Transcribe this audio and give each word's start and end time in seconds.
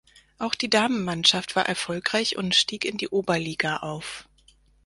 Auch 0.39 0.55
die 0.55 0.67
Damenmannschaft 0.67 1.55
war 1.55 1.67
erfolgreich 1.69 2.35
und 2.35 2.55
stieg 2.55 2.85
in 2.85 2.97
die 2.97 3.09
Oberliga 3.09 3.77
auf. 3.81 4.27